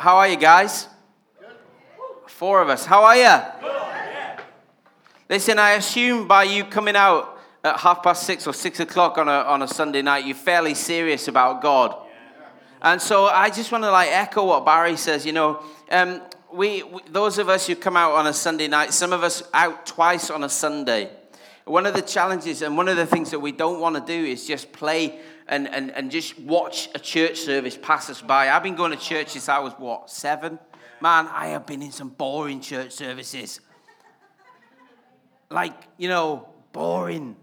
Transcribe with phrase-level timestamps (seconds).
[0.00, 0.88] How are you guys?
[2.26, 2.86] Four of us.
[2.86, 3.70] How are you?
[5.28, 9.28] Listen, I assume by you coming out at half past six or six o'clock on
[9.28, 11.94] a, on a Sunday night, you're fairly serious about God.
[12.80, 15.26] And so I just want to like echo what Barry says.
[15.26, 18.94] You know, um, we, we, those of us who come out on a Sunday night,
[18.94, 21.10] some of us out twice on a Sunday.
[21.66, 24.26] One of the challenges and one of the things that we don't want to do
[24.26, 25.20] is just play
[25.50, 28.48] and, and, and just watch a church service pass us by.
[28.48, 30.60] I've been going to church since I was, what, seven?
[31.00, 33.60] Man, I have been in some boring church services.
[35.50, 37.34] Like, you know, boring.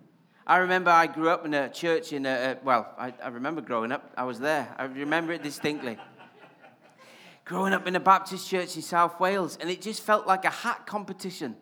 [0.47, 3.91] I remember I grew up in a church in a, well, I, I remember growing
[3.91, 4.09] up.
[4.15, 4.73] I was there.
[4.77, 5.97] I remember it distinctly.
[7.43, 10.49] growing up in a Baptist church in South Wales, and it just felt like a
[10.49, 11.57] hat competition.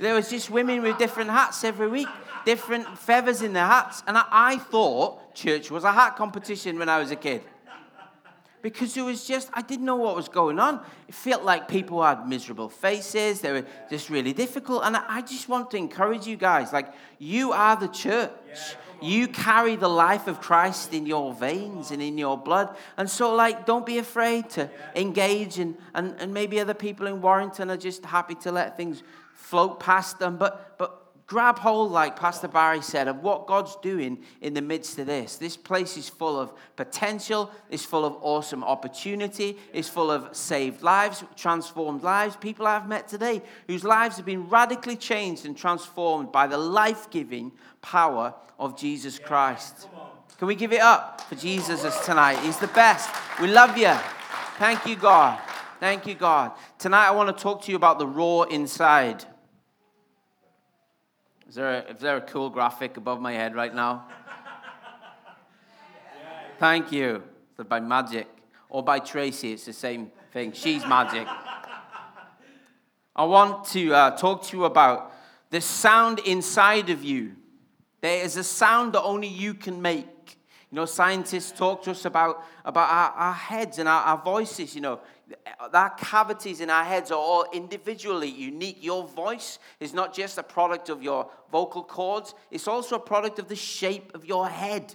[0.00, 2.08] There was just women with different hats every week,
[2.44, 4.02] different feathers in their hats.
[4.08, 7.42] And I, I thought church was a hat competition when I was a kid.
[8.62, 10.80] Because it was just, I didn't know what was going on.
[11.06, 13.42] It felt like people had miserable faces.
[13.42, 14.84] They were just really difficult.
[14.84, 18.30] And I, I just want to encourage you guys like, you are the church.
[19.02, 22.74] You carry the life of Christ in your veins and in your blood.
[22.96, 25.58] And so, like, don't be afraid to engage.
[25.58, 29.02] And, and, and maybe other people in Warrington are just happy to let things
[29.34, 34.18] float past them, but, but grab hold, like Pastor Barry said, of what God's doing
[34.40, 35.36] in the midst of this.
[35.36, 40.82] This place is full of potential, it's full of awesome opportunity, it's full of saved
[40.82, 42.36] lives, transformed lives.
[42.36, 47.10] People I've met today whose lives have been radically changed and transformed by the life
[47.10, 49.88] giving power of Jesus Christ.
[50.38, 52.38] Can we give it up for Jesus tonight?
[52.40, 53.08] He's the best.
[53.40, 53.94] We love you.
[54.58, 55.38] Thank you, God.
[55.80, 56.52] Thank you, God.
[56.78, 59.24] Tonight I want to talk to you about the roar inside.
[61.54, 64.08] Is there, a, is there a cool graphic above my head right now?
[66.58, 67.22] Thank you.
[67.56, 68.26] So by magic
[68.68, 70.50] or by Tracy, it's the same thing.
[70.50, 71.28] She's magic.
[73.14, 75.12] I want to uh, talk to you about
[75.50, 77.36] the sound inside of you.
[78.00, 80.38] There is a sound that only you can make.
[80.72, 84.74] You know, scientists talk to us about, about our, our heads and our, our voices.
[84.74, 85.00] You know,
[85.72, 88.78] our cavities in our heads are all individually unique.
[88.80, 93.38] Your voice is not just a product of your vocal cords, it's also a product
[93.38, 94.94] of the shape of your head.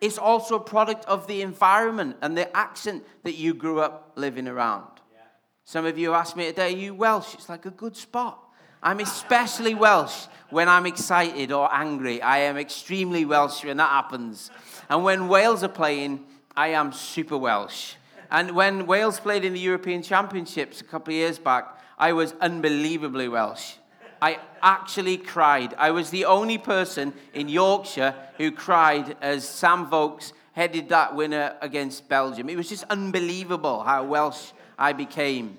[0.00, 4.46] It's also a product of the environment and the accent that you grew up living
[4.46, 4.86] around.
[5.12, 5.18] Yeah.
[5.64, 7.34] Some of you asked me today, Are you Welsh?
[7.34, 8.38] It's like a good spot.
[8.80, 12.22] I'm especially Welsh when I'm excited or angry.
[12.22, 14.52] I am extremely Welsh when that happens.
[14.88, 16.24] And when Wales are playing,
[16.56, 17.94] I am super Welsh.
[18.30, 22.34] And when Wales played in the European Championships a couple of years back, I was
[22.40, 23.74] unbelievably Welsh.
[24.20, 25.74] I actually cried.
[25.78, 31.56] I was the only person in Yorkshire who cried as Sam Vokes headed that winner
[31.62, 32.48] against Belgium.
[32.48, 35.56] It was just unbelievable how Welsh I became.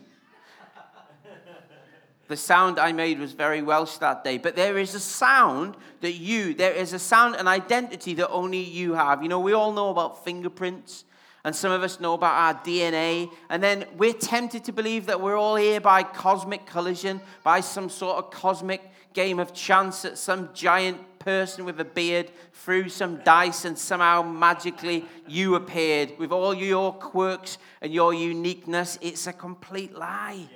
[2.27, 4.37] The sound I made was very Welsh that day.
[4.37, 8.59] But there is a sound that you, there is a sound, an identity that only
[8.59, 9.23] you have.
[9.23, 11.05] You know, we all know about fingerprints
[11.45, 13.31] and some of us know about our DNA.
[13.49, 17.89] And then we're tempted to believe that we're all here by cosmic collision, by some
[17.89, 18.81] sort of cosmic
[19.13, 24.21] game of chance that some giant person with a beard threw some dice and somehow
[24.21, 28.97] magically you appeared with all your quirks and your uniqueness.
[29.01, 30.47] It's a complete lie.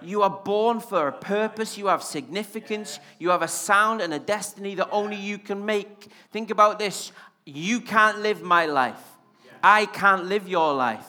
[0.00, 1.76] You are born for a purpose.
[1.76, 3.00] You have significance.
[3.18, 6.08] You have a sound and a destiny that only you can make.
[6.30, 7.12] Think about this.
[7.44, 9.17] You can't live my life.
[9.62, 11.06] I can't live your life.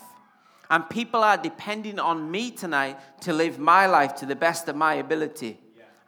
[0.70, 4.76] And people are depending on me tonight to live my life to the best of
[4.76, 5.60] my ability.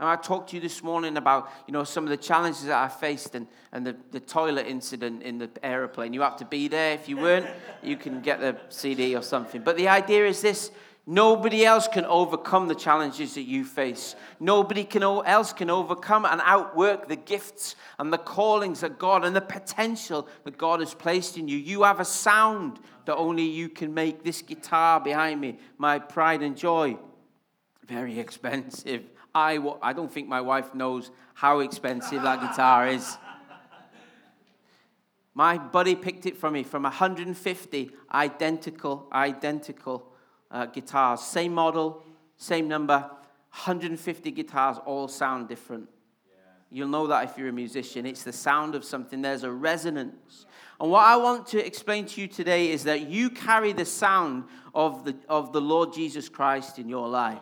[0.02, 2.84] And I talked to you this morning about, you know, some of the challenges that
[2.84, 6.12] I faced and, and the, the toilet incident in the aeroplane.
[6.12, 6.96] You have to be there.
[6.96, 7.46] If you weren't,
[7.84, 9.62] you can get the CD or something.
[9.62, 10.72] But the idea is this
[11.08, 14.16] Nobody else can overcome the challenges that you face.
[14.40, 19.36] Nobody can, else can overcome and outwork the gifts and the callings that God and
[19.36, 21.58] the potential that God has placed in you.
[21.58, 24.24] You have a sound that only you can make.
[24.24, 26.98] This guitar behind me, my pride and joy,
[27.88, 29.04] very expensive.
[29.34, 33.18] I, I don't think my wife knows how expensive that guitar is.
[35.34, 40.11] My buddy picked it from me from 150 identical, identical
[40.52, 42.04] uh, guitars, same model,
[42.38, 43.00] same number,
[43.52, 45.88] 150 guitars, all sound different.
[46.30, 46.38] Yeah.
[46.70, 48.06] You'll know that if you're a musician.
[48.06, 50.46] It's the sound of something, there's a resonance.
[50.80, 54.46] And what I want to explain to you today is that you carry the sound
[54.74, 57.42] of the, of the Lord Jesus Christ in your life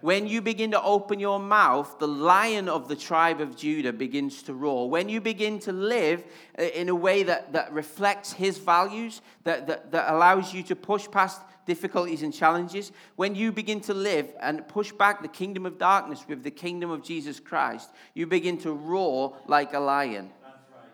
[0.00, 4.42] when you begin to open your mouth, the lion of the tribe of Judah begins
[4.44, 4.88] to roar.
[4.88, 6.24] When you begin to live
[6.58, 10.76] uh, in a way that, that reflects his values, that, that, that allows you to
[10.76, 15.66] push past difficulties and challenges, when you begin to live and push back the kingdom
[15.66, 20.30] of darkness with the kingdom of Jesus Christ, you begin to roar like a lion.
[20.42, 20.90] That's right.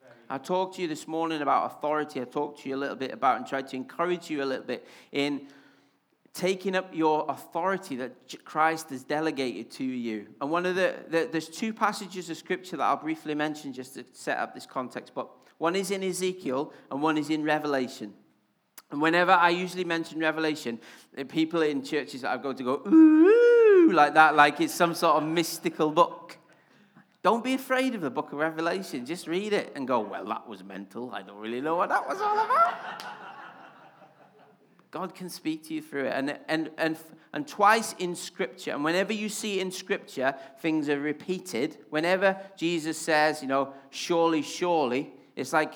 [0.00, 0.30] That's right.
[0.30, 2.20] I talked to you this morning about authority.
[2.20, 4.64] I talked to you a little bit about and tried to encourage you a little
[4.64, 5.48] bit in
[6.36, 10.26] taking up your authority that Christ has delegated to you.
[10.40, 13.94] And one of the, the, there's two passages of scripture that I'll briefly mention just
[13.94, 15.12] to set up this context.
[15.14, 18.12] But one is in Ezekiel and one is in Revelation.
[18.90, 20.78] And whenever I usually mention Revelation,
[21.16, 24.94] eh, people in churches that I go to go, ooh, like that, like it's some
[24.94, 26.36] sort of mystical book.
[27.22, 29.06] Don't be afraid of the book of Revelation.
[29.06, 31.10] Just read it and go, well, that was mental.
[31.12, 33.02] I don't really know what that was all about.
[34.96, 36.12] God can speak to you through it.
[36.14, 36.96] And, and, and,
[37.34, 42.96] and twice in Scripture, and whenever you see in Scripture things are repeated, whenever Jesus
[42.96, 45.74] says, you know, surely, surely, it's like,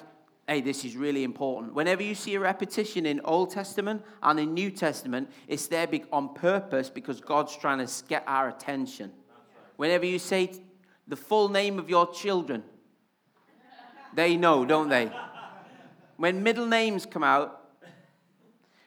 [0.49, 1.75] hey, this is really important.
[1.75, 6.33] Whenever you see a repetition in Old Testament and in New Testament, it's there on
[6.33, 9.13] purpose because God's trying to get our attention.
[9.77, 10.51] Whenever you say
[11.07, 12.63] the full name of your children.
[14.15, 15.13] They know, don't they?
[16.17, 17.60] When middle names come out,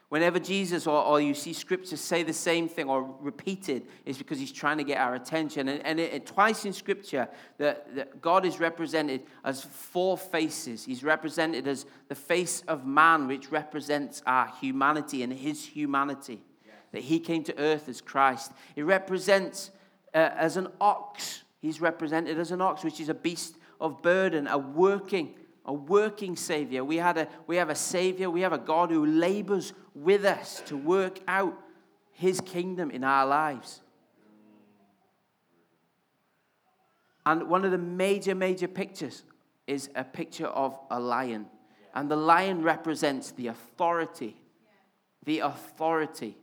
[0.08, 4.38] whenever Jesus or, or you see scriptures say the same thing or repeated, it's because
[4.38, 5.68] he's trying to get our attention.
[5.68, 7.28] And, and it, twice in scripture,
[7.58, 10.84] that, that God is represented as four faces.
[10.84, 16.42] He's represented as the face of man, which represents our humanity and his humanity.
[16.64, 16.74] Yes.
[16.92, 18.52] That he came to earth as Christ.
[18.74, 19.70] He represents
[20.14, 24.46] uh, as an ox He's represented as an ox, which is a beast of burden,
[24.48, 26.84] a working, a working savior.
[26.84, 30.62] We, had a, we have a savior, we have a God who labors with us
[30.66, 31.58] to work out
[32.12, 33.80] his kingdom in our lives.
[37.26, 39.24] And one of the major, major pictures
[39.66, 41.46] is a picture of a lion.
[41.94, 44.36] And the lion represents the authority,
[45.24, 46.36] the authority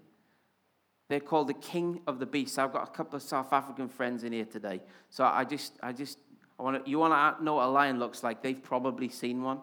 [1.12, 2.58] they're called the king of the beasts.
[2.58, 4.80] I've got a couple of South African friends in here today.
[5.10, 6.18] So I just, I just,
[6.62, 8.44] I want to, you want to know what a lion looks like?
[8.44, 9.62] They've probably seen one.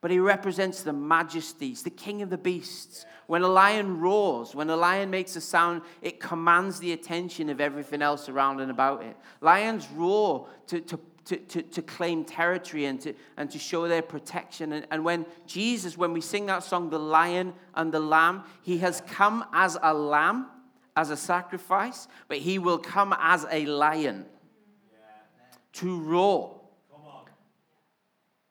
[0.00, 3.04] But he represents the majesties, the king of the beasts.
[3.26, 7.60] When a lion roars, when a lion makes a sound, it commands the attention of
[7.60, 9.16] everything else around and about it.
[9.40, 14.02] Lions roar to, to to, to, to, claim territory and to, and to show their
[14.02, 14.72] protection.
[14.72, 18.78] And, and when Jesus, when we sing that song, The Lion and the Lamb, he
[18.78, 20.46] has come as a lamb
[20.96, 24.24] as a sacrifice, but he will come as a lion
[25.74, 26.60] to roar.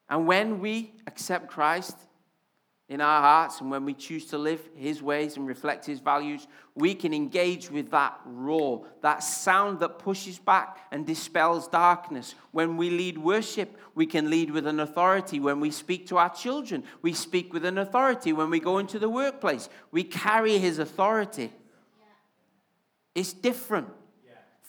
[0.10, 1.96] And when we accept Christ
[2.88, 6.48] in our hearts and when we choose to live his ways and reflect his values,
[6.74, 12.34] we can engage with that roar, that sound that pushes back and dispels darkness.
[12.52, 15.40] When we lead worship, we can lead with an authority.
[15.40, 18.34] When we speak to our children, we speak with an authority.
[18.34, 21.54] When we go into the workplace, we carry his authority.
[23.14, 23.90] It's different.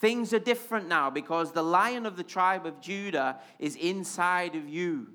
[0.00, 4.66] Things are different now because the lion of the tribe of Judah is inside of
[4.66, 5.08] you.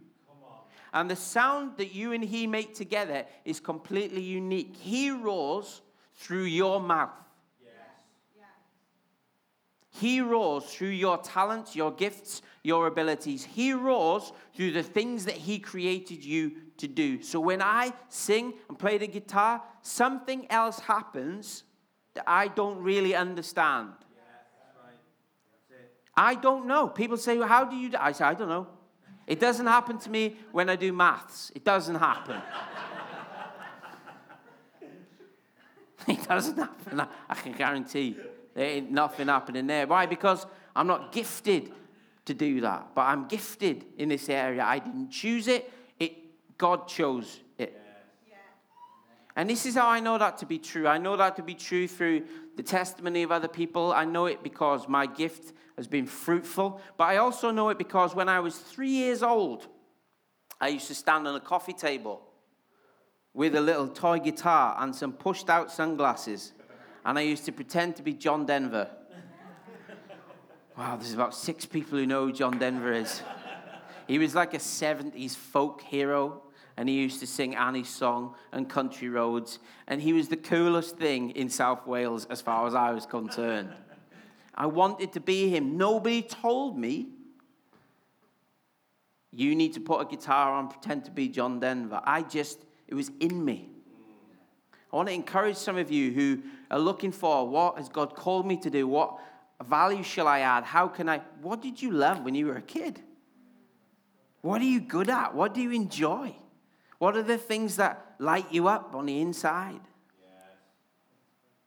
[0.94, 4.76] And the sound that you and he make together is completely unique.
[4.78, 5.82] He roars
[6.14, 7.10] through your mouth.
[9.90, 13.44] He roars through your talents, your gifts, your abilities.
[13.46, 17.22] He roars through the things that He created you to do.
[17.22, 21.64] So when I sing and play the guitar, something else happens
[22.14, 23.94] that I don't really understand.
[26.18, 26.88] I don't know.
[26.88, 27.98] People say, well, How do you do?
[28.00, 28.68] I say, I don't know.
[29.28, 31.52] It doesn't happen to me when I do maths.
[31.56, 32.42] It doesn't happen.
[36.08, 37.02] it doesn't happen.
[37.30, 38.18] I can guarantee
[38.54, 39.88] there ain't nothing happening there.
[39.88, 40.06] Why?
[40.06, 40.46] Because
[40.76, 41.72] I'm not gifted
[42.26, 42.90] to do that.
[42.94, 44.64] But I'm gifted in this area.
[44.64, 46.14] I didn't choose it, it
[46.58, 47.82] God chose it.
[49.36, 50.88] And this is how I know that to be true.
[50.88, 52.24] I know that to be true through
[52.56, 53.92] the testimony of other people.
[53.92, 56.82] I know it because my gift has been fruitful.
[56.98, 59.68] But I also know it because when I was three years old,
[60.60, 62.22] I used to stand on a coffee table
[63.34, 66.54] with a little toy guitar and some pushed out sunglasses.
[67.06, 68.90] And I used to pretend to be John Denver.
[70.78, 73.22] Wow, there's about six people who know who John Denver is.
[74.08, 76.44] He was like a 70s folk hero
[76.78, 79.60] and he used to sing Annie's song and Country Roads.
[79.88, 83.70] And he was the coolest thing in South Wales as far as I was concerned.
[84.56, 85.78] I wanted to be him.
[85.78, 87.10] Nobody told me,
[89.32, 92.02] you need to put a guitar on, pretend to be John Denver.
[92.06, 93.70] I just, it was in me.
[94.92, 98.48] I want to encourage some of you who are looking for what has God called
[98.48, 98.88] me to do?
[98.88, 99.20] What
[99.62, 100.64] value shall I add?
[100.64, 101.20] How can I?
[101.42, 103.02] What did you love when you were a kid?
[104.42, 105.36] What are you good at?
[105.36, 106.34] What do you enjoy?
[106.98, 109.82] What are the things that light you up on the inside.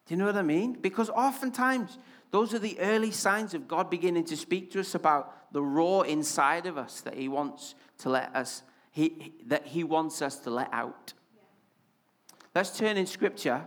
[0.07, 0.73] Do you know what I mean?
[0.81, 1.99] Because oftentimes,
[2.31, 6.07] those are the early signs of God beginning to speak to us about the roar
[6.07, 10.51] inside of us that He wants to let us, he, that He wants us to
[10.51, 11.15] let out.
[12.55, 13.67] Let's turn in Scripture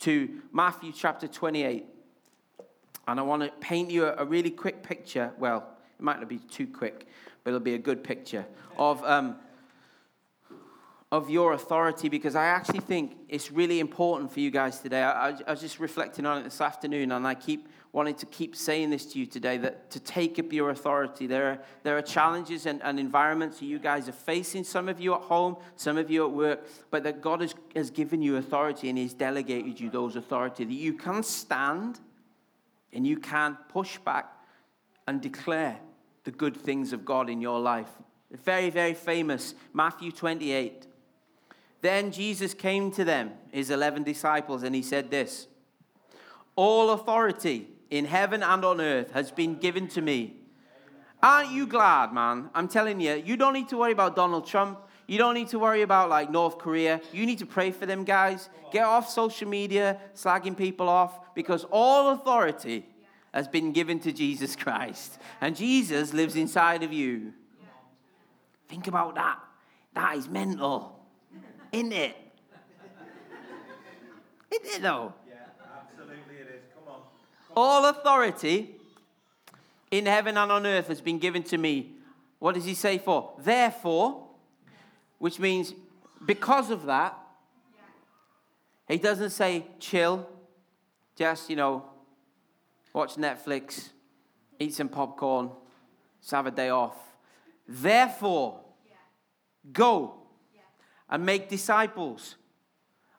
[0.00, 1.86] to Matthew chapter 28.
[3.08, 5.32] And I want to paint you a, a really quick picture.
[5.38, 5.66] Well,
[5.98, 7.06] it might not be too quick,
[7.42, 9.02] but it'll be a good picture of.
[9.04, 9.36] Um,
[11.12, 15.02] of your authority because I actually think it's really important for you guys today.
[15.02, 18.26] I, I, I, was just reflecting on it this afternoon, and I keep wanting to
[18.26, 21.26] keep saying this to you today that to take up your authority.
[21.26, 24.98] There are, there are challenges and, and environments that you guys are facing, some of
[24.98, 28.36] you at home, some of you at work, but that God has, has given you
[28.36, 32.00] authority and He's delegated you those authority that you can stand
[32.94, 34.32] and you can push back
[35.06, 35.78] and declare
[36.24, 37.90] the good things of God in your life.
[38.30, 40.86] Very, very famous, Matthew 28.
[41.82, 45.48] Then Jesus came to them, his 11 disciples, and he said this
[46.56, 50.34] All authority in heaven and on earth has been given to me.
[51.22, 52.48] Aren't you glad, man?
[52.54, 54.78] I'm telling you, you don't need to worry about Donald Trump.
[55.06, 57.02] You don't need to worry about like North Korea.
[57.12, 58.48] You need to pray for them guys.
[58.72, 62.86] Get off social media, slagging people off, because all authority
[63.34, 65.18] has been given to Jesus Christ.
[65.42, 67.34] And Jesus lives inside of you.
[68.68, 69.38] Think about that.
[69.92, 70.98] That is mental.
[71.70, 72.16] Isn't it?
[74.50, 75.12] Isn't it though?
[75.28, 75.34] Yeah,
[75.76, 76.62] absolutely it is.
[76.74, 77.00] Come on.
[77.41, 78.76] Come All authority
[79.90, 81.92] in heaven and on earth has been given to me.
[82.38, 83.32] What does he say for?
[83.38, 84.26] Therefore,
[85.18, 85.74] which means
[86.24, 87.16] because of that,
[88.88, 90.28] he doesn't say chill,
[91.16, 91.84] just, you know,
[92.92, 93.90] watch Netflix,
[94.58, 95.50] eat some popcorn,
[96.20, 96.96] just have a day off.
[97.68, 98.60] Therefore,
[99.72, 100.14] go
[101.08, 102.36] and make disciples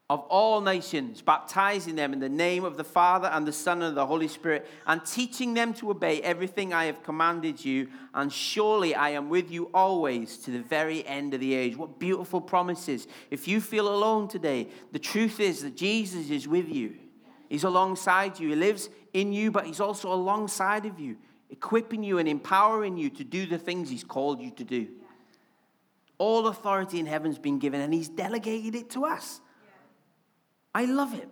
[0.10, 3.96] of all nations, baptizing them in the name of the Father and the Son and
[3.96, 7.88] the Holy Spirit, and teaching them to obey everything I have commanded you.
[8.14, 11.78] And surely I am with you always to the very end of the age.
[11.78, 13.08] What beautiful promises.
[13.32, 16.96] If you feel alone today, the truth is that Jesus is with you.
[17.48, 18.50] He's alongside you.
[18.50, 21.18] He lives in you, but He's also alongside of you,
[21.50, 24.90] equipping you and empowering you to do the things He's called you to do.
[26.18, 29.40] All authority in heaven's been given, and He's delegated it to us.
[30.74, 31.30] I love it.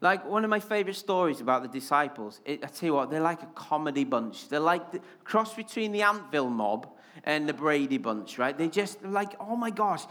[0.00, 3.20] Like one of my favorite stories about the disciples, it, I tell you what, they're
[3.20, 4.48] like a comedy bunch.
[4.48, 6.88] They're like the cross between the Anthill Mob
[7.22, 8.56] and the Brady bunch, right?
[8.56, 10.04] They just like, oh my gosh.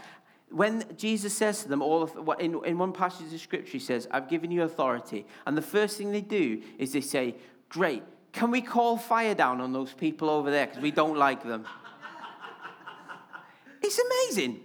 [0.50, 4.08] When Jesus says to them, all of, in, in one passage of scripture, he says,
[4.10, 5.26] I've given you authority.
[5.46, 7.36] And the first thing they do is they say,
[7.68, 8.02] Great,
[8.32, 11.66] can we call fire down on those people over there because we don't like them?
[13.86, 14.60] It's amazing.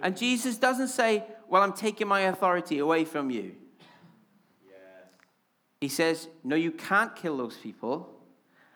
[0.00, 3.56] And Jesus doesn't say, Well, I'm taking my authority away from you.
[5.80, 8.10] He says, No, you can't kill those people.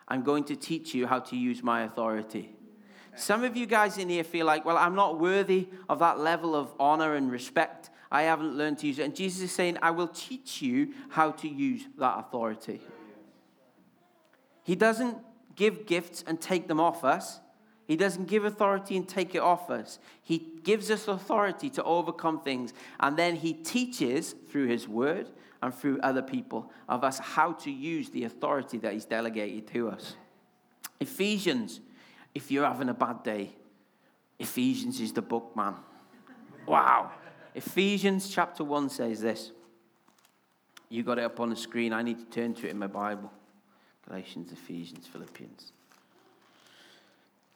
[0.07, 2.55] I'm going to teach you how to use my authority.
[3.15, 6.55] Some of you guys in here feel like, Well, I'm not worthy of that level
[6.55, 7.89] of honor and respect.
[8.11, 9.03] I haven't learned to use it.
[9.03, 12.81] And Jesus is saying, I will teach you how to use that authority.
[14.63, 15.17] He doesn't
[15.55, 17.39] give gifts and take them off us.
[17.89, 19.97] He doesn't give authority and take it off us.
[20.21, 22.71] He gives us authority to overcome things.
[22.99, 25.27] And then he teaches through his word
[25.63, 29.89] and through other people of us how to use the authority that he's delegated to
[29.89, 30.15] us.
[30.99, 31.79] Ephesians,
[32.35, 33.55] if you're having a bad day,
[34.37, 35.73] Ephesians is the book, man.
[36.67, 37.09] Wow.
[37.55, 39.51] Ephesians chapter 1 says this.
[40.89, 41.91] You got it up on the screen.
[41.91, 43.33] I need to turn to it in my Bible.
[44.07, 45.71] Galatians, Ephesians, Philippians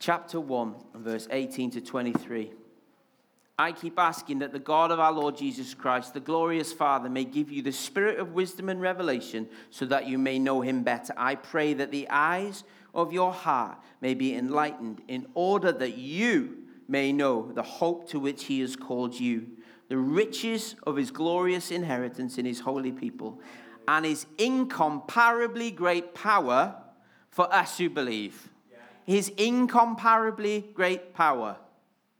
[0.03, 2.51] chapter 1, verse 18 to 23.
[3.57, 7.23] I keep asking that the God of our Lord Jesus Christ, the glorious Father, may
[7.23, 11.13] give you the spirit of wisdom and revelation so that you may know him better.
[11.15, 16.57] I pray that the eyes of your heart may be enlightened in order that you
[16.89, 19.47] may know the hope to which he has called you,
[19.87, 23.39] the riches of his glorious inheritance in his holy people,
[23.87, 26.75] and his incomparably great power
[27.29, 28.49] for us who believe
[29.05, 31.57] his incomparably great power.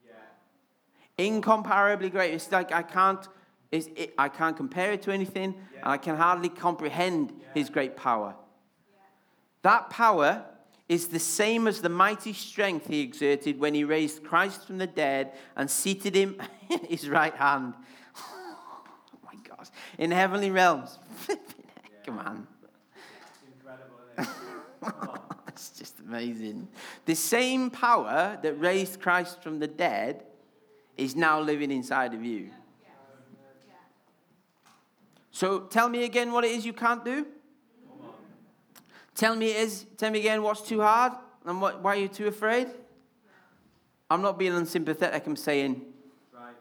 [0.06, 1.26] Yeah.
[1.26, 2.34] Incomparably great.
[2.34, 3.28] It's like I can't,
[3.72, 5.80] it, I can't compare it to anything, yeah.
[5.84, 7.48] and I can hardly comprehend yeah.
[7.54, 8.36] his great power.
[9.64, 10.46] That power
[10.90, 14.88] is the same as the mighty strength he exerted when he raised Christ from the
[14.88, 16.38] dead and seated him
[16.70, 17.74] in his right hand.
[18.18, 18.86] oh
[19.24, 19.68] my gosh.
[19.98, 21.00] In heavenly realms.
[22.06, 22.48] Come on.
[24.22, 25.18] Incredible.
[25.54, 26.68] That's just amazing.
[27.06, 30.24] The same power that raised Christ from the dead
[30.98, 32.50] is now living inside of you.
[35.30, 37.28] So tell me again what it is you can't do.
[39.14, 39.86] Tell me is.
[39.98, 41.14] Tell me again what's too hard
[41.46, 42.68] and what, why are you too afraid.
[44.10, 45.28] I'm not being unsympathetic.
[45.28, 45.82] I'm saying
[46.34, 46.56] Right.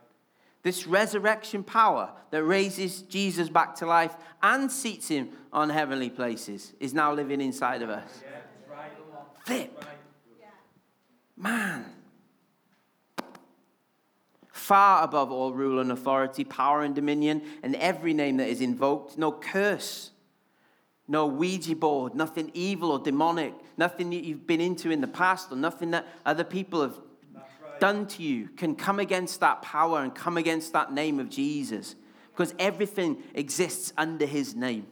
[0.63, 6.75] this resurrection power that raises Jesus back to life and seats him on heavenly places
[6.79, 8.23] is now living inside of us.
[8.23, 8.93] Yeah, that's right.
[9.45, 9.89] Flip, Right.
[11.43, 11.85] Man.
[14.53, 19.19] Far above all rule and authority, power and dominion, and every name that is invoked,
[19.19, 20.13] no curse,
[21.09, 25.51] no Ouija board, nothing evil or demonic, nothing that you've been into in the past,
[25.51, 26.97] or nothing that other people have
[27.35, 27.81] right.
[27.81, 31.97] done to you can come against that power and come against that name of Jesus.
[32.31, 34.87] Because everything exists under his name.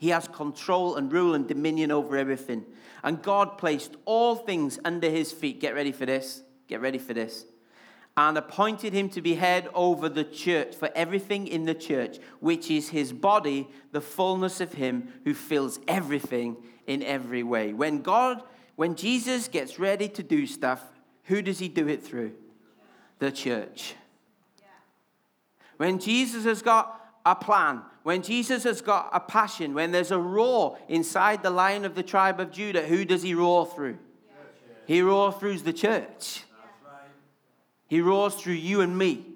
[0.00, 2.64] He has control and rule and dominion over everything.
[3.04, 5.60] And God placed all things under his feet.
[5.60, 6.42] Get ready for this.
[6.68, 7.44] Get ready for this.
[8.16, 12.70] And appointed him to be head over the church, for everything in the church, which
[12.70, 17.74] is his body, the fullness of him who fills everything in every way.
[17.74, 18.42] When God,
[18.76, 20.82] when Jesus gets ready to do stuff,
[21.24, 22.32] who does he do it through?
[23.18, 23.94] The church.
[25.76, 30.18] When Jesus has got a plan, when Jesus has got a passion, when there's a
[30.18, 33.98] roar inside the lion of the tribe of Judah, who does he roar through?
[34.86, 36.44] He roars through the church.
[37.88, 39.26] He roars through you and me.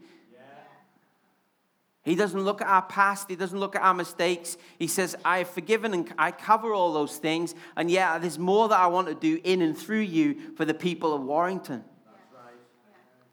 [2.04, 3.30] He doesn't look at our past.
[3.30, 4.58] He doesn't look at our mistakes.
[4.78, 7.54] He says, I have forgiven and I cover all those things.
[7.76, 10.74] And yeah, there's more that I want to do in and through you for the
[10.74, 11.82] people of Warrington.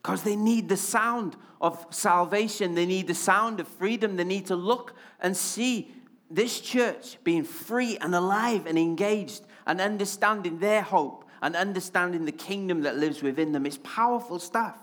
[0.01, 2.73] Because they need the sound of salvation.
[2.73, 4.15] They need the sound of freedom.
[4.15, 5.93] They need to look and see
[6.29, 12.31] this church being free and alive and engaged and understanding their hope and understanding the
[12.31, 13.65] kingdom that lives within them.
[13.65, 14.77] It's powerful stuff.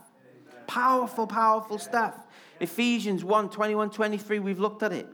[0.66, 2.26] Powerful, powerful stuff.
[2.60, 5.08] Ephesians 1 21, 23, we've looked at it.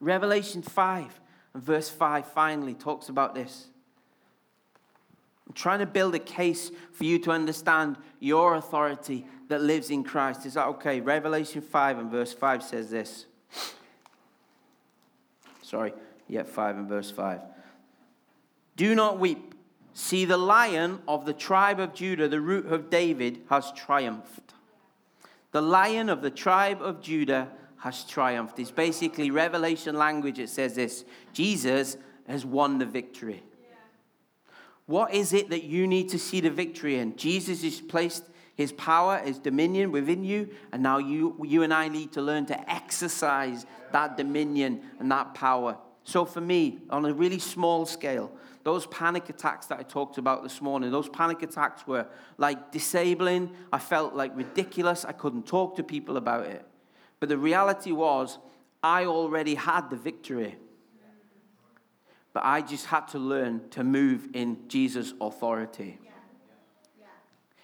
[0.00, 1.20] Revelation 5
[1.54, 3.68] and verse 5 finally talks about this.
[5.50, 10.04] I'm trying to build a case for you to understand your authority that lives in
[10.04, 10.46] Christ.
[10.46, 11.00] Is that okay?
[11.00, 13.26] Revelation 5 and verse 5 says this.
[15.60, 15.92] Sorry,
[16.28, 17.40] yeah, 5 and verse 5.
[18.76, 19.56] Do not weep.
[19.92, 24.54] See, the lion of the tribe of Judah, the root of David, has triumphed.
[25.50, 28.60] The lion of the tribe of Judah has triumphed.
[28.60, 30.38] It's basically Revelation language.
[30.38, 31.96] It says this Jesus
[32.28, 33.42] has won the victory.
[34.90, 37.14] What is it that you need to see the victory in?
[37.14, 38.24] Jesus has placed
[38.56, 42.44] his power, his dominion within you, and now you, you and I need to learn
[42.46, 45.78] to exercise that dominion and that power.
[46.02, 48.32] So, for me, on a really small scale,
[48.64, 53.52] those panic attacks that I talked about this morning, those panic attacks were like disabling.
[53.72, 55.04] I felt like ridiculous.
[55.04, 56.66] I couldn't talk to people about it.
[57.20, 58.38] But the reality was,
[58.82, 60.56] I already had the victory.
[62.32, 65.98] But I just had to learn to move in Jesus' authority.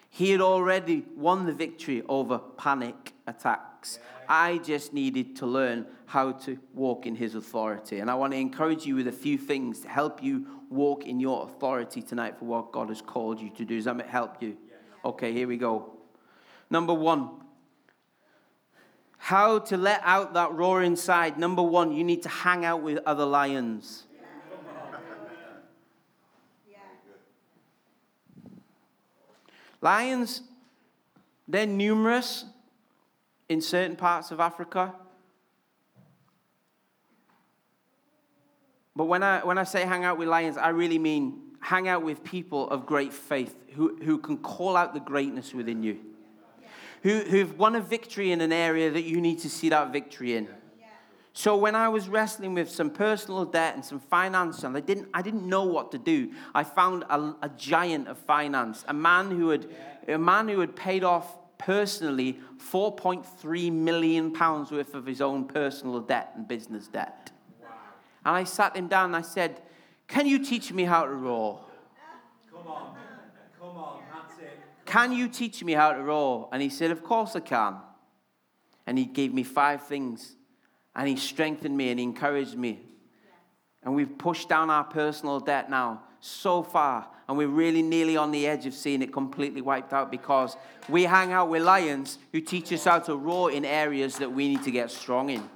[0.09, 3.99] He had already won the victory over panic attacks.
[4.27, 7.99] I just needed to learn how to walk in his authority.
[7.99, 11.19] And I want to encourage you with a few things to help you walk in
[11.19, 13.75] your authority tonight for what God has called you to do.
[13.75, 14.57] Does that help you?
[15.05, 15.93] Okay, here we go.
[16.69, 17.29] Number one,
[19.17, 21.37] how to let out that roar inside.
[21.37, 24.05] Number one, you need to hang out with other lions.
[29.87, 30.41] Lions,
[31.47, 32.43] they're numerous
[33.47, 34.93] in certain parts of Africa.
[38.97, 42.03] But when I, when I say hang out with lions, I really mean hang out
[42.03, 45.99] with people of great faith who, who can call out the greatness within you,
[47.03, 50.35] who, who've won a victory in an area that you need to see that victory
[50.35, 50.49] in.
[51.37, 55.07] So when I was wrestling with some personal debt and some finance, and I didn't,
[55.13, 59.29] I didn't know what to do, I found a, a giant of finance, a man
[59.29, 59.67] who had,
[60.07, 65.99] a man who had paid off personally 4.3 million pounds worth of his own personal
[65.99, 67.29] debt and business debt.
[68.25, 69.61] And I sat him down and I said,
[70.07, 71.63] "Can you teach me how to roar?
[72.51, 72.95] Come on.
[73.59, 74.01] Come on.
[74.11, 74.59] That's it.
[74.87, 77.75] Can you teach me how to roar?" And he said, "Of course I can."
[78.87, 80.36] And he gave me five things
[80.97, 82.81] and he strengthened me and he encouraged me.
[83.83, 88.31] And we've pushed down our personal debt now so far, and we're really nearly on
[88.31, 90.57] the edge of seeing it completely wiped out because
[90.89, 94.49] we hang out with lions who teach us how to roar in areas that we
[94.49, 95.47] need to get strong in.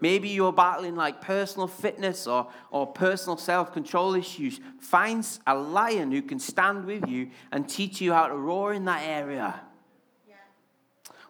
[0.00, 4.58] Maybe you're battling like personal fitness or, or personal self control issues.
[4.80, 8.84] Find a lion who can stand with you and teach you how to roar in
[8.86, 9.60] that area.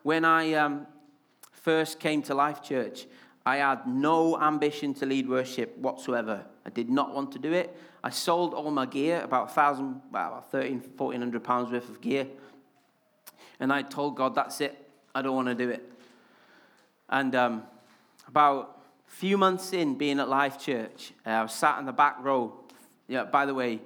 [0.02, 0.86] When I um,
[1.52, 3.06] first came to Life Church,
[3.44, 6.44] I had no ambition to lead worship whatsoever.
[6.64, 7.76] I did not want to do it.
[8.05, 12.26] I sold all my gear, about 1,000, well, about 13, 1400 pounds worth of gear.
[13.59, 14.76] And I told God, that's it.
[15.14, 15.88] I don't want to do it.
[17.09, 17.62] And um,
[18.28, 21.92] about a few months in being at Life Church, uh, I was sat in the
[21.92, 22.55] back row.
[23.09, 23.81] Yeah, by the way,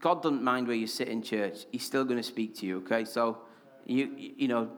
[0.00, 1.66] God doesn't mind where you sit in church.
[1.70, 3.04] He's still going to speak to you, okay?
[3.04, 3.38] So,
[3.84, 4.70] you, you know,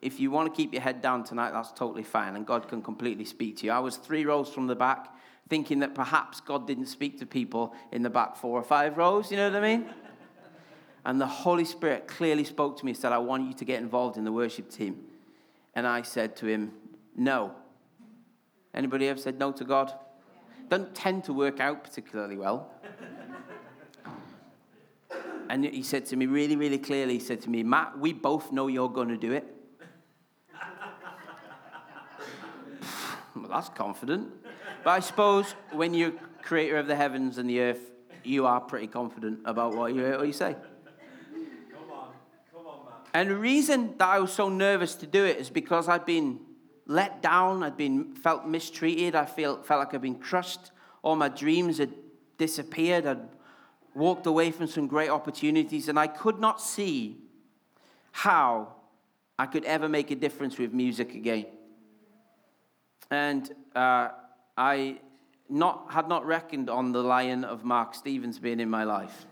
[0.00, 2.82] if you want to keep your head down tonight, that's totally fine, and God can
[2.82, 3.72] completely speak to you.
[3.72, 5.08] I was three rows from the back,
[5.48, 9.30] thinking that perhaps God didn't speak to people in the back four or five rows,
[9.30, 9.86] you know what I mean?
[11.04, 13.80] And the Holy Spirit clearly spoke to me and said, I want you to get
[13.80, 15.00] involved in the worship team.
[15.74, 16.72] And I said to him,
[17.16, 17.56] No.
[18.72, 19.92] Anybody ever said no to God?
[20.68, 22.70] Don't tend to work out particularly well.
[25.52, 28.52] And he said to me really, really clearly, he said to me, Matt, we both
[28.52, 29.44] know you're going to do it.
[33.36, 34.30] well, that's confident.
[34.82, 37.90] But I suppose when you're creator of the heavens and the earth,
[38.24, 40.56] you are pretty confident about what you, what you say.
[43.12, 46.40] And the reason that I was so nervous to do it is because I'd been
[46.86, 51.28] let down, I'd been felt mistreated, I felt, felt like I'd been crushed, all my
[51.28, 51.92] dreams had
[52.38, 53.28] disappeared, I'd
[53.94, 57.18] walked away from some great opportunities, and I could not see
[58.12, 58.74] how
[59.38, 61.46] I could ever make a difference with music again.
[63.10, 64.08] And uh,
[64.56, 64.98] I
[65.48, 69.26] not, had not reckoned on the lion of Mark Stevens being in my life.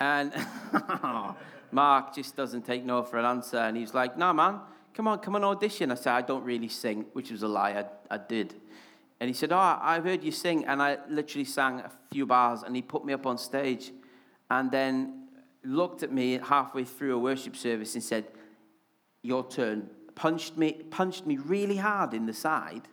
[0.00, 0.32] and
[1.70, 3.58] Mark just doesn't take no for an answer.
[3.58, 4.60] And he's like, no, man,
[4.94, 5.90] come on, come on, audition.
[5.90, 7.84] I said, I don't really sing, which was a lie.
[8.10, 8.54] I, I did.
[9.20, 10.64] And he said, oh, I've heard you sing.
[10.66, 13.92] And I literally sang a few bars, and he put me up on stage
[14.50, 15.28] and then
[15.64, 18.26] looked at me halfway through a worship service and said,
[19.22, 19.90] your turn.
[20.14, 22.88] Punched me, punched me really hard in the side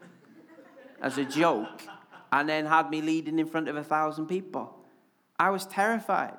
[1.01, 1.83] as a joke,
[2.31, 4.77] and then had me leading in front of a thousand people.
[5.39, 6.37] I was terrified.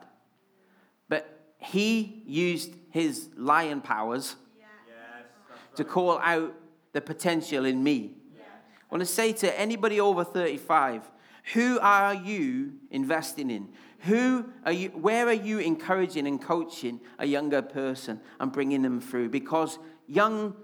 [1.09, 4.37] But he used his lion powers
[5.77, 6.55] to call out
[6.93, 8.17] the potential in me.
[8.95, 11.11] I want to say to anybody over 35,
[11.55, 13.71] who are you investing in?
[14.03, 19.01] Who are you, where are you encouraging and coaching a younger person and bringing them
[19.01, 19.31] through?
[19.31, 20.55] Because young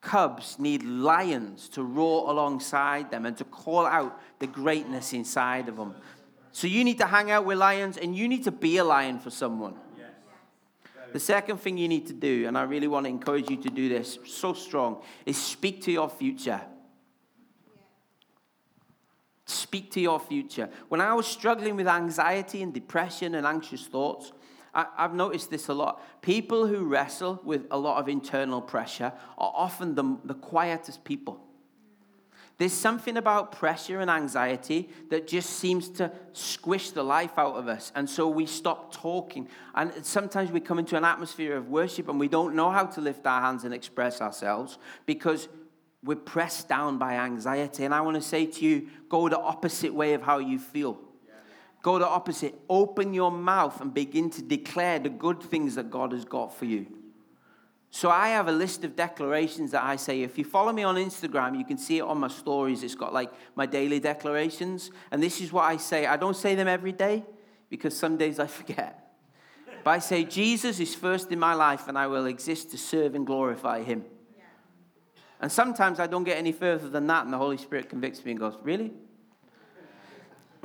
[0.00, 5.76] cubs need lions to roar alongside them and to call out the greatness inside of
[5.76, 5.94] them.
[6.52, 9.18] So you need to hang out with lions and you need to be a lion
[9.18, 9.74] for someone.
[11.12, 13.68] The second thing you need to do, and I really want to encourage you to
[13.68, 16.62] do this so strong, is speak to your future.
[19.46, 20.70] Speak to your future.
[20.88, 24.32] When I was struggling with anxiety and depression and anxious thoughts,
[24.74, 26.02] I, have noticed this a lot.
[26.22, 31.40] People who wrestle with a lot of internal pressure are often the, the quietest people.
[32.56, 37.66] There's something about pressure and anxiety that just seems to squish the life out of
[37.66, 37.90] us.
[37.96, 39.48] And so we stop talking.
[39.74, 43.00] And sometimes we come into an atmosphere of worship and we don't know how to
[43.00, 45.48] lift our hands and express ourselves because
[46.04, 47.84] we're pressed down by anxiety.
[47.84, 50.98] And I want to say to you go the opposite way of how you feel.
[51.82, 52.54] Go the opposite.
[52.68, 56.64] Open your mouth and begin to declare the good things that God has got for
[56.64, 56.86] you.
[57.90, 60.22] So I have a list of declarations that I say.
[60.22, 62.82] If you follow me on Instagram, you can see it on my stories.
[62.82, 64.90] It's got like my daily declarations.
[65.10, 66.06] And this is what I say.
[66.06, 67.22] I don't say them every day
[67.68, 69.00] because some days I forget.
[69.84, 73.14] But I say, Jesus is first in my life and I will exist to serve
[73.14, 74.04] and glorify him.
[75.44, 78.30] And sometimes I don't get any further than that, and the Holy Spirit convicts me
[78.30, 78.94] and goes, Really?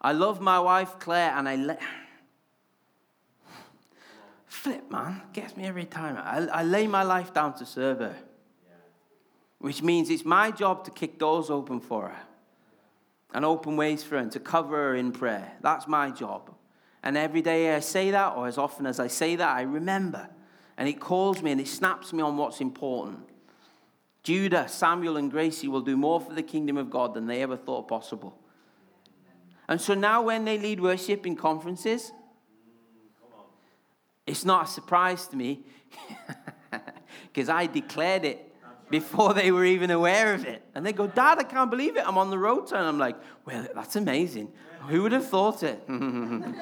[0.00, 1.82] I love my wife, Claire, and I let
[4.46, 5.20] flip, man.
[5.32, 6.16] Gets me every time.
[6.16, 8.14] I, I lay my life down to serve her,
[9.58, 12.20] which means it's my job to kick doors open for her
[13.32, 15.54] and open ways for her and to cover her in prayer.
[15.60, 16.54] That's my job.
[17.04, 20.26] And every day I say that, or as often as I say that, I remember.
[20.78, 23.20] And it calls me and it snaps me on what's important.
[24.22, 27.58] Judah, Samuel, and Gracie will do more for the kingdom of God than they ever
[27.58, 28.38] thought possible.
[29.68, 32.10] And so now, when they lead worship in conferences,
[34.26, 35.60] it's not a surprise to me
[37.32, 38.50] because I declared it
[38.88, 40.62] before they were even aware of it.
[40.74, 42.06] And they go, Dad, I can't believe it.
[42.06, 42.72] I'm on the road.
[42.72, 44.50] And I'm like, well, that's amazing.
[44.88, 45.82] Who would have thought it?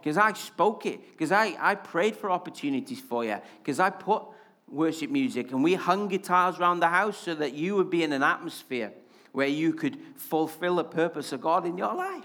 [0.00, 0.98] Because I spoke it.
[1.12, 3.36] Because I, I prayed for opportunities for you.
[3.58, 4.22] Because I put
[4.66, 8.12] worship music and we hung guitars around the house so that you would be in
[8.12, 8.92] an atmosphere
[9.32, 12.24] where you could fulfill the purpose of God in your life.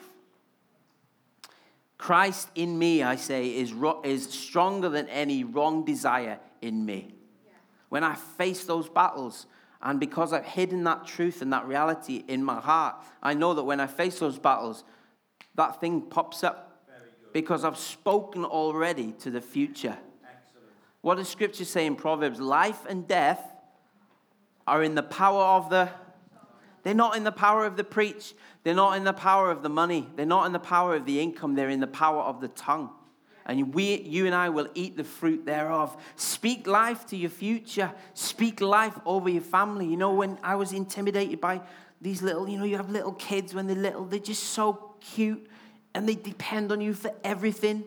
[1.98, 7.14] Christ in me, I say, is, ro- is stronger than any wrong desire in me.
[7.90, 9.46] When I face those battles,
[9.82, 13.64] and because I've hidden that truth and that reality in my heart, I know that
[13.64, 14.84] when I face those battles,
[15.56, 16.66] that thing pops up
[17.34, 19.98] because I've spoken already to the future.
[20.24, 20.68] Excellent.
[21.02, 22.40] What does scripture say in Proverbs?
[22.40, 23.42] Life and death
[24.66, 25.90] are in the power of the.
[26.84, 28.34] They're not in the power of the preach.
[28.64, 30.08] They're not in the power of the money.
[30.16, 31.56] They're not in the power of the income.
[31.56, 32.90] They're in the power of the tongue.
[33.46, 35.96] And we, you and I will eat the fruit thereof.
[36.16, 37.92] Speak life to your future.
[38.16, 39.86] Speak life over your family.
[39.86, 41.62] You know, when I was intimidated by
[42.02, 45.48] these little, you know, you have little kids when they're little, they're just so cute
[45.94, 47.84] and they depend on you for everything.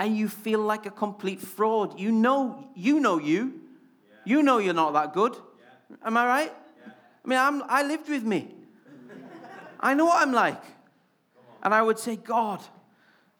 [0.00, 1.98] And you feel like a complete fraud.
[1.98, 3.60] You know, you know you.
[4.24, 5.36] You know you're not that good.
[6.04, 6.52] Am I right?
[7.24, 8.54] I mean, I'm, I lived with me.
[9.80, 10.62] I know what I'm like.
[11.62, 12.60] And I would say, God,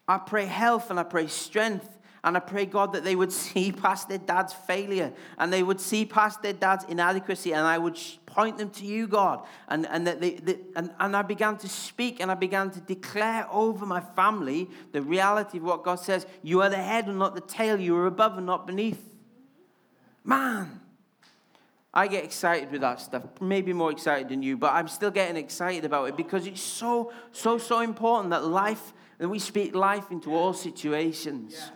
[0.09, 1.97] I pray health and I pray strength.
[2.25, 5.81] And I pray, God, that they would see past their dad's failure and they would
[5.81, 7.53] see past their dad's inadequacy.
[7.53, 9.45] And I would point them to you, God.
[9.69, 10.41] And, and, that they,
[10.75, 15.03] and, and I began to speak and I began to declare over my family the
[15.03, 17.79] reality of what God says You are the head and not the tail.
[17.79, 19.05] You are above and not beneath.
[20.25, 20.81] Man,
[21.93, 25.37] I get excited with that stuff, maybe more excited than you, but I'm still getting
[25.37, 30.11] excited about it because it's so, so, so important that life, that we speak life
[30.11, 31.71] into all situations.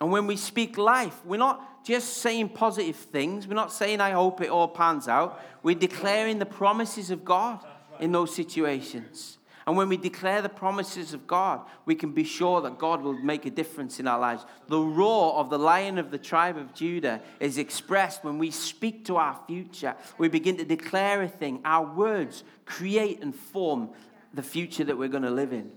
[0.00, 3.46] And when we speak life, we're not just saying positive things.
[3.46, 5.40] We're not saying, I hope it all pans out.
[5.62, 7.64] We're declaring the promises of God
[7.98, 9.38] in those situations.
[9.66, 13.14] And when we declare the promises of God, we can be sure that God will
[13.14, 14.44] make a difference in our lives.
[14.68, 19.04] The roar of the lion of the tribe of Judah is expressed when we speak
[19.06, 19.96] to our future.
[20.18, 21.62] We begin to declare a thing.
[21.64, 23.90] Our words create and form
[24.36, 25.70] the future that we're going to live in.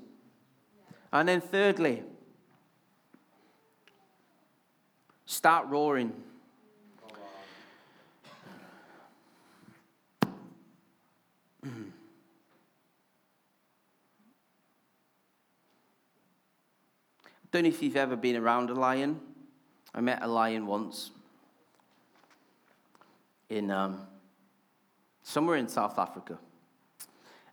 [1.12, 2.04] And then, thirdly,
[5.26, 6.14] start roaring.
[17.52, 19.20] Don't know if you've ever been around a lion.
[19.96, 21.10] I met a lion once
[23.50, 24.02] in um,
[25.24, 26.38] somewhere in South Africa,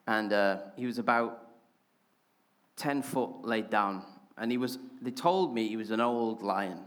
[0.07, 1.43] and uh, he was about
[2.77, 4.03] ten foot laid down,
[4.37, 4.79] and he was.
[5.03, 6.81] They told me he was an old lion,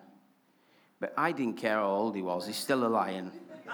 [1.00, 2.48] but I didn't care how old he was.
[2.48, 3.32] He's still a lion,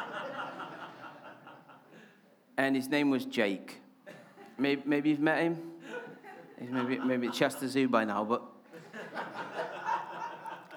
[2.57, 3.81] and his name was Jake.
[4.57, 5.57] Maybe, maybe you've met him.
[6.59, 8.43] He's maybe maybe at Chester Zoo by now, but.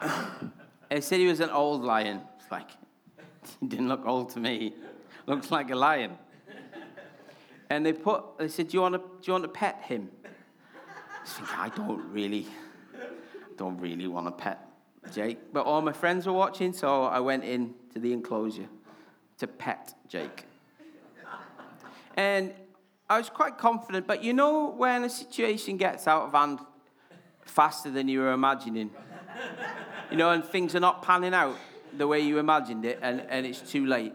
[0.89, 2.23] They said he was an old lion.
[2.41, 2.71] It's like,
[3.61, 4.75] he didn't look old to me.
[5.27, 6.17] Looks like a lion.
[7.71, 10.11] And they put, they said, do you want to, do you want to pet him?
[11.53, 12.47] I I don't really,
[13.57, 14.67] don't really want to pet
[15.13, 15.53] Jake.
[15.53, 18.69] But all my friends were watching, so I went in to the enclosure
[19.39, 20.47] to pet Jake.
[22.17, 22.53] And
[23.09, 26.61] I was quite confident, but you know when a situation gets out of hand
[27.45, 28.91] faster than you were imagining?
[30.11, 31.57] you know, and things are not panning out
[31.97, 34.13] the way you imagined it, and, and it's too late.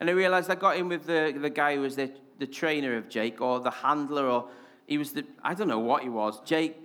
[0.00, 2.96] And I realized I got in with the, the guy who was the, the trainer
[2.96, 4.48] of Jake, or the handler, or
[4.86, 6.40] he was the, I don't know what he was.
[6.44, 6.76] Jake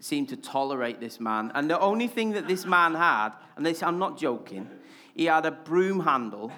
[0.00, 1.50] seemed to tolerate this man.
[1.54, 4.68] And the only thing that this man had, and this, I'm not joking,
[5.14, 6.52] he had a broom handle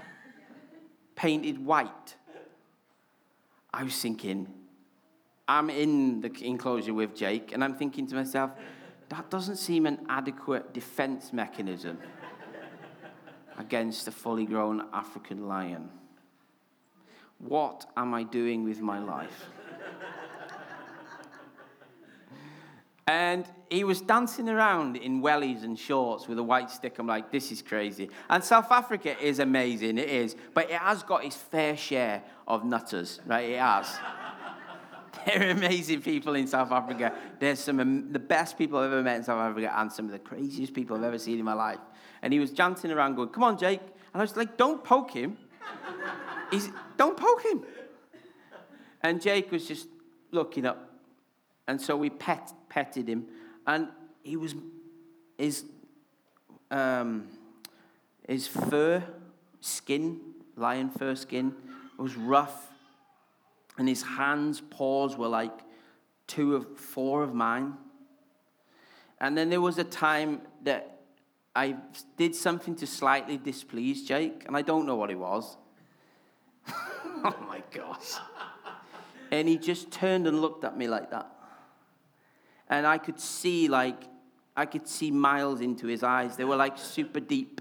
[1.15, 2.17] painted white.
[3.73, 4.49] I was thinking,
[5.47, 8.53] I'm in the enclosure with Jake, and I'm thinking to myself,
[9.09, 11.99] that doesn't seem an adequate defense mechanism
[13.59, 15.91] against a fully grown African lion.
[17.41, 19.47] What am I doing with my life?
[23.11, 26.97] And he was dancing around in wellies and shorts with a white stick.
[27.01, 28.09] I'm like, this is crazy.
[28.29, 30.37] And South Africa is amazing, it is.
[30.55, 33.51] But it has got its fair share of nutters, right?
[33.51, 33.99] It has.
[35.27, 37.13] They're amazing people in South Africa.
[37.41, 40.13] There's some of the best people I've ever met in South Africa and some of
[40.13, 41.81] the craziest people I've ever seen in my life.
[42.23, 43.81] And he was dancing around going, come on, Jake.
[43.81, 45.37] And I was like, don't poke him.
[46.51, 47.65] He's, don't poke him.
[49.03, 49.89] And Jake was just
[50.31, 50.91] looking up.
[51.67, 53.27] And so we pet, petted him.
[53.67, 53.89] And
[54.23, 54.55] he was,
[55.39, 55.65] his,
[56.71, 57.29] um,
[58.27, 59.03] his fur,
[59.61, 60.21] skin,
[60.57, 61.55] lion fur skin,
[61.97, 62.71] was rough
[63.81, 65.59] and his hands, paws were like
[66.27, 67.73] two of four of mine.
[69.19, 70.99] And then there was a time that
[71.57, 71.77] I
[72.19, 75.57] did something to slightly displease Jake, and I don't know what it was.
[77.25, 78.15] oh my gosh.
[79.31, 81.31] And he just turned and looked at me like that.
[82.69, 84.05] and I could see like
[84.57, 86.37] I could see miles into his eyes.
[86.37, 87.61] They were like super deep.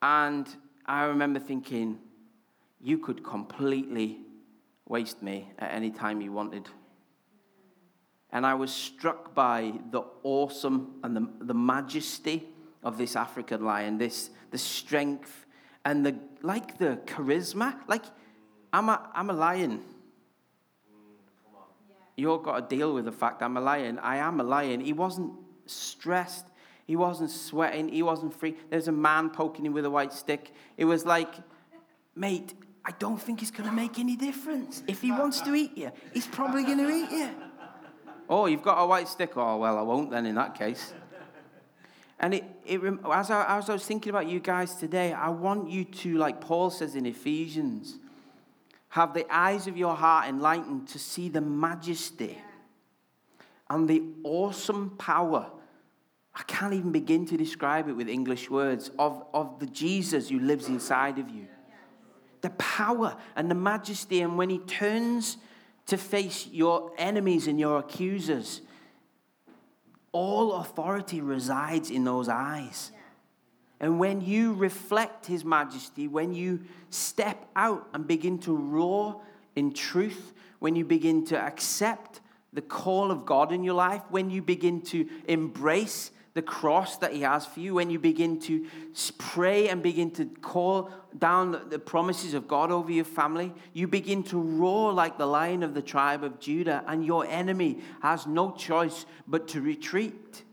[0.00, 0.48] and
[0.86, 1.98] I remember thinking,
[2.80, 4.20] you could completely
[4.86, 6.68] waste me at any time you wanted.
[8.30, 12.48] And I was struck by the awesome and the, the majesty
[12.82, 15.46] of this African lion, this the strength
[15.88, 17.74] and the like the charisma.
[17.88, 18.04] Like
[18.72, 19.80] I'm a I'm a lion.
[22.16, 23.98] You all got to deal with the fact I'm a lion.
[24.00, 24.80] I am a lion.
[24.80, 25.32] He wasn't
[25.66, 26.46] stressed.
[26.84, 27.88] He wasn't sweating.
[27.88, 28.56] He wasn't free.
[28.70, 30.52] There's a man poking him with a white stick.
[30.76, 31.32] It was like,
[32.16, 34.82] mate, I don't think it's going to make any difference.
[34.88, 37.30] If he wants to eat you, he's probably going to eat you.
[38.30, 39.38] Oh, you've got a white stick?
[39.38, 40.92] Oh, well, I won't then in that case.
[42.20, 42.80] And it, it,
[43.12, 46.40] as, I, as I was thinking about you guys today, I want you to, like
[46.40, 47.98] Paul says in Ephesians,
[48.90, 52.38] have the eyes of your heart enlightened to see the majesty
[53.70, 55.50] and the awesome power.
[56.34, 60.40] I can't even begin to describe it with English words of, of the Jesus who
[60.40, 61.46] lives inside of you.
[62.40, 65.36] The power and the majesty, and when he turns
[65.86, 68.62] to face your enemies and your accusers,
[70.12, 72.92] all authority resides in those eyes.
[73.80, 79.20] And when you reflect His majesty, when you step out and begin to roar
[79.54, 82.20] in truth, when you begin to accept
[82.52, 87.12] the call of God in your life, when you begin to embrace the cross that
[87.12, 88.64] He has for you, when you begin to
[89.18, 94.22] pray and begin to call down the promises of God over your family, you begin
[94.22, 98.52] to roar like the lion of the tribe of Judah, and your enemy has no
[98.52, 100.44] choice but to retreat.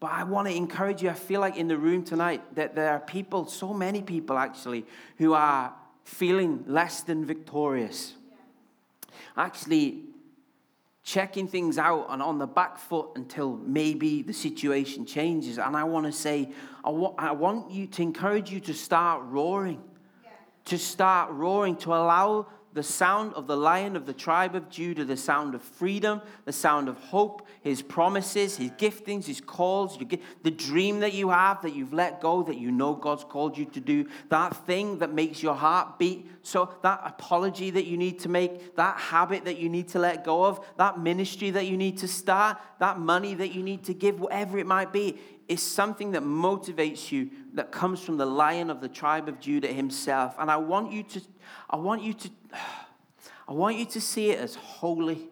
[0.00, 1.08] But I want to encourage you.
[1.08, 4.86] I feel like in the room tonight that there are people, so many people actually,
[5.18, 8.14] who are feeling less than victorious.
[9.36, 10.02] Actually,
[11.04, 15.58] checking things out and on the back foot until maybe the situation changes.
[15.58, 16.50] And I want to say,
[16.82, 19.82] I, wa- I want you to encourage you to start roaring,
[20.24, 20.30] yeah.
[20.64, 25.04] to start roaring, to allow the sound of the lion of the tribe of Judah,
[25.04, 29.96] the sound of freedom, the sound of hope, his promises, his giftings, his calls,
[30.42, 33.64] the dream that you have that you've let go, that you know God's called you
[33.66, 36.28] to do, that thing that makes your heart beat.
[36.42, 40.24] So, that apology that you need to make, that habit that you need to let
[40.24, 43.94] go of, that ministry that you need to start, that money that you need to
[43.94, 48.70] give, whatever it might be, is something that motivates you, that comes from the lion
[48.70, 50.34] of the tribe of Judah himself.
[50.38, 51.20] And I want you to,
[51.68, 52.30] I want you to,
[53.48, 55.28] I want you to see it as holy.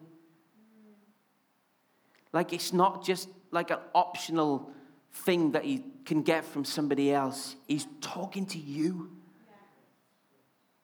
[2.31, 4.71] Like it's not just like an optional
[5.11, 7.55] thing that he can get from somebody else.
[7.67, 9.11] He's talking to you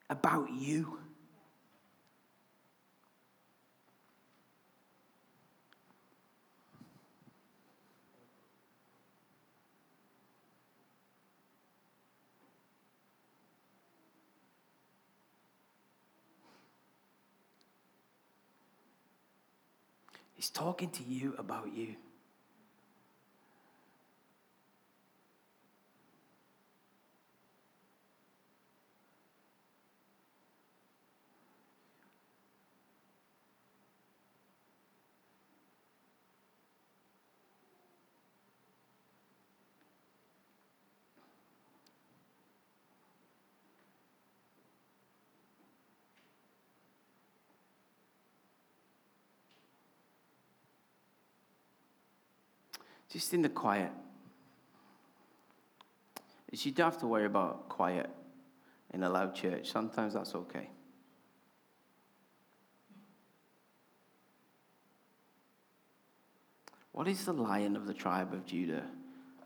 [0.10, 1.00] about you.
[20.40, 21.98] He's talking to you about you.
[53.10, 53.92] Just in the quiet.
[56.52, 58.10] You don't have to worry about quiet
[58.94, 59.72] in a loud church.
[59.72, 60.70] Sometimes that's okay.
[66.92, 68.84] What is the lion of the tribe of Judah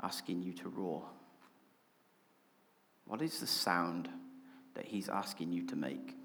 [0.02, 1.06] asking you to roar?
[3.06, 4.10] What is the sound
[4.73, 6.15] that he's asking you to make?